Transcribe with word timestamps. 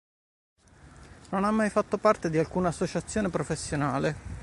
Non 1.29 1.43
ha 1.43 1.51
mai 1.51 1.69
fatto 1.69 1.99
parte 1.99 2.31
di 2.31 2.39
alcuna 2.39 2.69
associazione 2.69 3.29
professionale. 3.29 4.39